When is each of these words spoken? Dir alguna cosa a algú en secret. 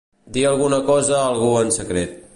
Dir 0.37 0.45
alguna 0.51 0.79
cosa 0.87 1.15
a 1.19 1.23
algú 1.29 1.53
en 1.67 1.73
secret. 1.79 2.21